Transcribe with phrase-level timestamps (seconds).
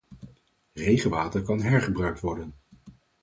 [0.73, 2.53] Regenwater kan hergebruikt worden